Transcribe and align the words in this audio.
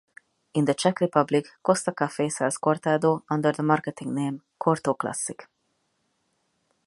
In 0.53 0.65
the 0.65 0.73
Czech 0.75 0.99
Republic, 0.99 1.45
Costa 1.61 1.91
Coffee 1.91 2.29
sells 2.31 2.57
cortado 2.59 3.21
under 3.29 3.51
the 3.55 3.61
marketing 3.63 4.15
name 4.15 4.41
"corto 4.59 4.97
classic". 4.97 5.47